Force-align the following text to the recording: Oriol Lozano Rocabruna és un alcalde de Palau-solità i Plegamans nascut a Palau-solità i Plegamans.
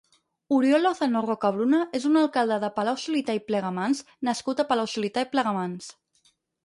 Oriol 0.55 0.83
Lozano 0.85 1.19
Rocabruna 1.25 1.81
és 1.99 2.07
un 2.09 2.17
alcalde 2.21 2.57
de 2.63 2.71
Palau-solità 2.79 3.35
i 3.41 3.43
Plegamans 3.51 4.01
nascut 4.31 4.65
a 4.65 4.67
Palau-solità 4.73 5.27
i 5.27 5.29
Plegamans. 5.37 5.93